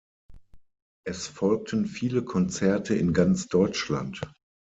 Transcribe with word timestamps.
Es 1.05 1.27
folgten 1.27 1.85
viele 1.85 2.25
Konzerte 2.25 2.95
in 2.95 3.13
ganz 3.13 3.49
Deutschland. 3.49 4.19